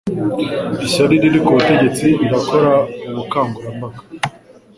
Ishyaka 0.85 1.09
riri 1.21 1.39
ku 1.45 1.51
butegetsi 1.57 2.05
rirakora 2.19 2.71
ubukangurambaga 3.09 3.99